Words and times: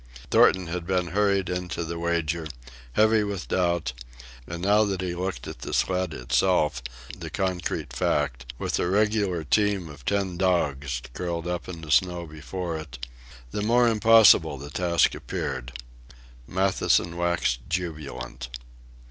Thornton 0.31 0.65
had 0.65 0.87
been 0.87 1.09
hurried 1.09 1.47
into 1.47 1.85
the 1.85 1.99
wager, 1.99 2.47
heavy 2.93 3.23
with 3.23 3.49
doubt; 3.49 3.93
and 4.47 4.63
now 4.63 4.83
that 4.83 4.99
he 5.01 5.13
looked 5.13 5.47
at 5.47 5.59
the 5.59 5.75
sled 5.75 6.11
itself, 6.11 6.81
the 7.15 7.29
concrete 7.29 7.93
fact, 7.93 8.51
with 8.57 8.73
the 8.77 8.87
regular 8.87 9.43
team 9.43 9.89
of 9.89 10.03
ten 10.03 10.37
dogs 10.37 11.03
curled 11.13 11.45
up 11.47 11.69
in 11.69 11.81
the 11.81 11.91
snow 11.91 12.25
before 12.25 12.77
it, 12.77 13.05
the 13.51 13.61
more 13.61 13.87
impossible 13.87 14.57
the 14.57 14.71
task 14.71 15.13
appeared. 15.13 15.71
Matthewson 16.47 17.15
waxed 17.15 17.59
jubilant. 17.69 18.49